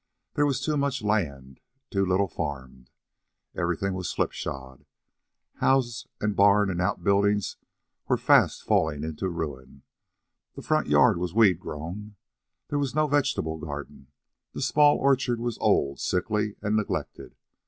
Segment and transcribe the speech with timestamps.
[0.33, 1.59] There was too much land
[1.91, 2.89] too little farmed.
[3.53, 4.83] Everything was slipshod.
[5.57, 7.57] House and barn and outbuildings
[8.07, 9.83] were fast falling into ruin.
[10.55, 12.15] The front yard was weed grown.
[12.69, 14.07] There was no vegetable garden.
[14.53, 17.35] The small orchard was old, sickly, and neglected.